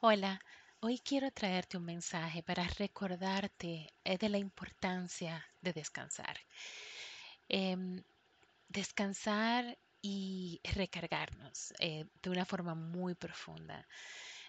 [0.00, 0.40] Hola,
[0.78, 6.38] hoy quiero traerte un mensaje para recordarte eh, de la importancia de descansar.
[7.48, 8.04] Em,
[8.68, 13.88] descansar y recargarnos eh, de una forma muy profunda,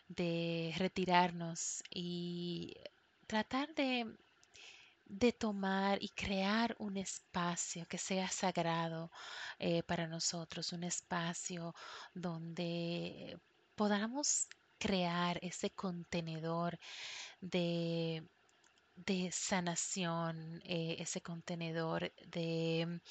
[0.08, 2.76] de retirarnos y
[3.26, 4.06] tratar de,
[5.06, 9.12] de tomar y crear un espacio que sea sagrado
[9.58, 11.74] eh, para nosotros, un espacio
[12.14, 13.40] donde
[13.76, 14.48] podamos
[14.80, 16.80] crear ese contenedor
[17.42, 18.24] de,
[18.96, 23.02] de sanación, eh, ese contenedor de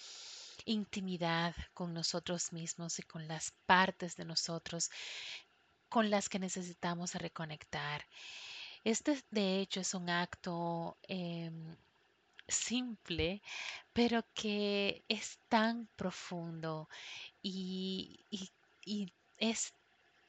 [0.66, 4.90] intimidad con nosotros mismos y con las partes de nosotros
[5.88, 8.06] con las que necesitamos reconectar.
[8.84, 11.76] Este, de hecho, es un acto em,
[12.48, 13.42] simple,
[13.92, 16.88] pero que es tan profundo
[17.42, 18.50] y, y-
[18.86, 19.74] y es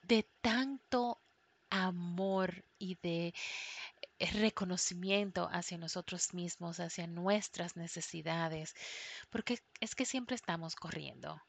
[0.04, 1.22] de tanto
[1.70, 3.34] amor y de
[4.20, 8.74] reconocimiento hacia nosotros mismos, hacia nuestras necesidades,
[9.30, 11.42] porque es que siempre estamos corriendo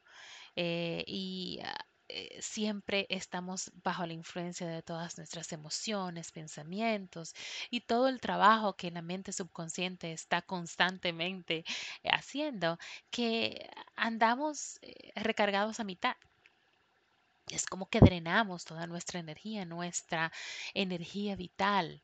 [0.55, 7.33] eh, y ah, eh, siempre estamos bajo la influencia de todas nuestras emociones, pensamientos
[7.69, 11.63] y todo el trabajo que la mente subconsciente está constantemente
[12.03, 12.77] eh, haciendo,
[13.09, 14.79] que andamos
[15.15, 16.15] recargados a mitad.
[17.49, 20.31] Es como que drenamos toda nuestra energía, nuestra
[20.73, 22.01] energía vital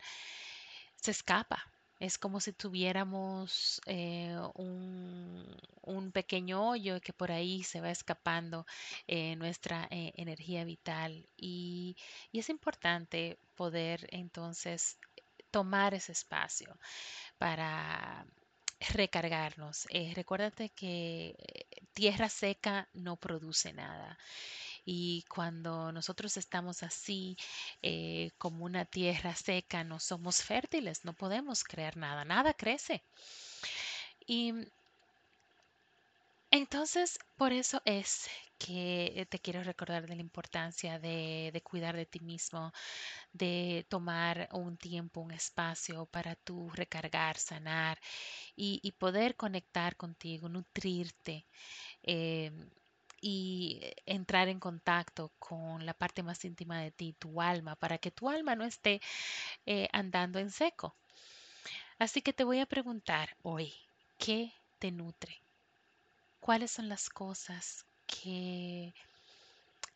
[0.95, 1.61] se escapa.
[1.99, 5.43] Es como si tuviéramos eh, un,
[5.81, 8.67] un pequeño hoyo que por ahí se va escapando
[9.07, 11.27] eh, nuestra eh, energía vital.
[11.37, 11.97] Y,
[12.31, 14.99] y es importante poder entonces
[15.49, 16.77] tomar ese espacio
[17.39, 18.27] para
[18.93, 19.87] recargarnos.
[19.89, 21.35] Eh, recuérdate que
[21.93, 24.17] tierra seca no produce nada.
[24.89, 27.37] Y cuando nosotros estamos así,
[27.83, 33.03] eh, como una tierra seca, no somos fértiles, no podemos crear nada, nada crece.
[34.27, 34.53] Y
[36.51, 42.05] entonces, por eso es que te quiero recordar de la importancia de, de cuidar de
[42.05, 42.71] ti mismo,
[43.33, 47.99] de tomar un tiempo, un espacio para tú recargar, sanar
[48.55, 51.47] y, y poder conectar contigo, nutrirte.
[52.03, 52.51] eh,
[53.21, 58.11] y entrar en contacto con la parte más íntima de ti, tu alma, para que
[58.11, 59.01] tu alma no esté
[59.65, 60.95] eh, andando en seco.
[61.99, 63.73] Así que te voy a preguntar hoy,
[64.17, 65.41] ¿qué te nutre?
[66.39, 68.93] ¿Cuáles son las cosas que,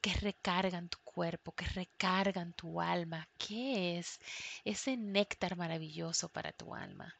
[0.01, 3.27] que recargan tu cuerpo, que recargan tu alma?
[3.37, 4.19] ¿Qué es
[4.65, 7.15] ese néctar maravilloso para tu alma?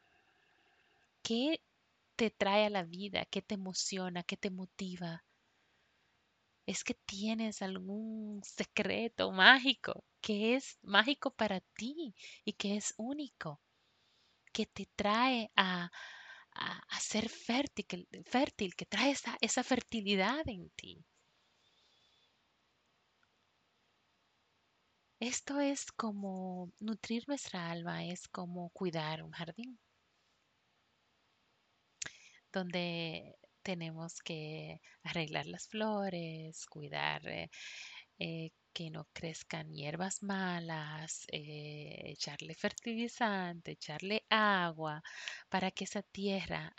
[1.22, 1.60] ¿Qué
[2.16, 3.24] te trae a la vida?
[3.26, 4.24] ¿Qué te emociona?
[4.24, 5.24] ¿Qué te motiva?
[6.66, 12.14] Es que tienes algún secreto mágico que es mágico para ti
[12.44, 13.60] y que es único,
[14.52, 15.90] que te trae a,
[16.54, 21.04] a, a ser fértil, fértil, que trae esa, esa fertilidad en ti.
[25.20, 29.78] Esto es como nutrir nuestra alma, es como cuidar un jardín
[32.52, 37.50] donde tenemos que arreglar las flores, cuidar eh,
[38.18, 45.02] eh, que no crezcan hierbas malas, eh, echarle fertilizante, echarle agua,
[45.48, 46.74] para que esa tierra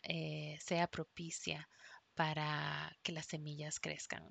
[0.59, 1.69] sea propicia
[2.15, 4.23] para que las semillas crezcan.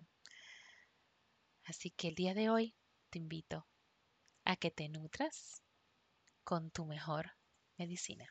[1.64, 2.74] Así que el día de hoy
[3.10, 3.66] te invito
[4.44, 5.62] a que te nutras
[6.44, 7.32] con tu mejor
[7.76, 8.26] medicina.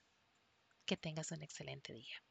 [0.85, 2.21] Que tengas un excelente día.